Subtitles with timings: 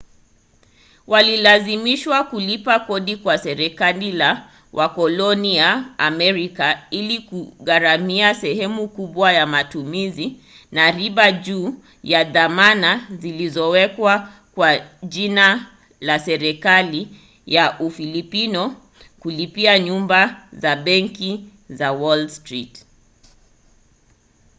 [1.07, 10.35] walilazimishwa kulipa kodi kwa serikali ya wakoloni ya amerika ili kugharamia sehemu kubwa ya matumizi
[10.71, 17.07] na riba juu ya dhamana zilizowekwa kwa jina la serikali
[17.45, 18.75] ya ufilipino
[19.19, 22.85] kupitia nyumba za benki za wall street